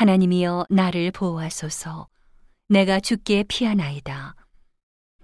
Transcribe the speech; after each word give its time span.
하나님이여 0.00 0.64
나를 0.70 1.10
보호하소서. 1.10 2.08
내가 2.70 3.00
주께 3.00 3.44
피하나이다. 3.46 4.34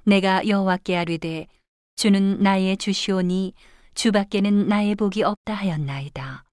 내가 0.04 0.46
여호와께 0.46 0.98
아뢰되 0.98 1.46
주는 1.94 2.42
나의 2.42 2.76
주시오니 2.76 3.54
주밖에는 3.94 4.68
나의 4.68 4.94
복이 4.94 5.22
없다 5.22 5.54
하였나이다. 5.54 6.44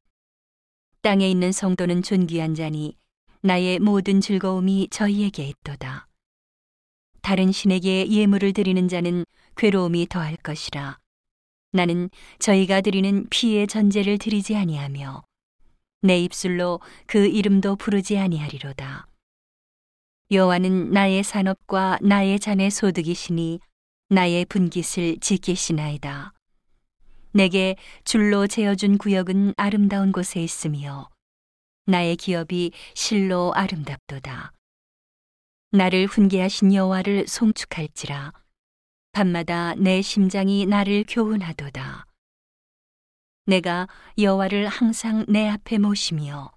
땅에 1.02 1.30
있는 1.30 1.52
성도는 1.52 2.02
존귀한 2.02 2.56
자니 2.56 2.96
나의 3.42 3.80
모든 3.80 4.22
즐거움이 4.22 4.88
저희에게 4.90 5.46
있도다. 5.46 6.08
다른 7.22 7.52
신에게 7.52 8.08
예물을 8.08 8.54
드리는 8.54 8.88
자는 8.88 9.26
괴로움이 9.58 10.08
더할 10.08 10.38
것이라. 10.38 10.98
나는 11.74 12.10
저희가 12.40 12.80
드리는 12.80 13.28
피의 13.30 13.68
전제를 13.68 14.18
드리지 14.18 14.56
아니하며 14.56 15.24
내 16.04 16.20
입술로 16.20 16.82
그 17.08 17.26
이름도 17.28 17.78
부르지 17.78 18.18
아니하리로다. 18.18 19.08
여호와는 20.32 20.92
나의 20.92 21.24
산업과 21.24 22.00
나의 22.02 22.40
잔의 22.40 22.72
소득이시니 22.72 23.62
나의 24.10 24.44
분깃을 24.46 25.20
지키시나이다. 25.22 26.34
내게 27.32 27.78
줄로 28.04 28.48
재어준 28.48 28.98
구역은 28.98 29.54
아름다운 29.56 30.12
곳에 30.12 30.44
있으며 30.44 31.10
나의 31.86 32.18
기업이 32.18 32.74
실로 32.94 33.54
아름답도다. 33.56 34.52
나를 35.72 36.08
훈계하신 36.08 36.74
여호와를 36.74 37.28
송축할지라 37.28 38.34
밤마다 39.14 39.74
내 39.76 40.02
심장이 40.02 40.66
나를 40.66 41.06
교훈하도다. 41.08 42.06
내가 43.46 43.88
여호와를 44.18 44.68
항상 44.68 45.26
내 45.28 45.50
앞에 45.50 45.78
모시며 45.78 46.52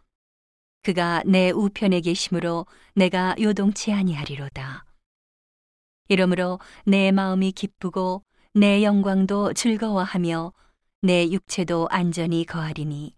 그가 0.82 1.22
내 1.26 1.50
우편에 1.50 2.00
계심으로 2.00 2.66
내가 2.94 3.34
요동치 3.40 3.92
아니하리로다. 3.92 4.84
이러므로 6.08 6.60
내 6.84 7.10
마음이 7.10 7.50
기쁘고 7.50 8.22
내 8.54 8.84
영광도 8.84 9.52
즐거워하며 9.54 10.52
내 11.02 11.28
육체도 11.28 11.88
안전히 11.90 12.44
거하리니 12.44 13.16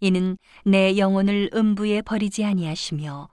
이는 0.00 0.38
내 0.64 0.96
영혼을 0.96 1.50
음부에 1.54 2.00
버리지 2.00 2.44
아니하시며 2.44 3.28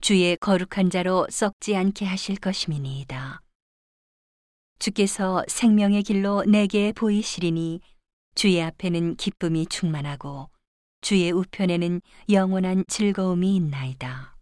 주의 0.00 0.36
거룩한 0.36 0.90
자로 0.90 1.26
썩지 1.30 1.76
않게 1.76 2.04
하실 2.04 2.36
것임이니이다. 2.36 3.42
주께서 4.78 5.44
생명의 5.48 6.04
길로 6.04 6.44
내게 6.44 6.92
보이시리니 6.92 7.80
주의 8.34 8.62
앞에는 8.62 9.16
기쁨이 9.16 9.66
충만하고 9.66 10.50
주의 11.00 11.30
우편에는 11.30 12.00
영원한 12.30 12.84
즐거움이 12.86 13.56
있나이다. 13.56 14.39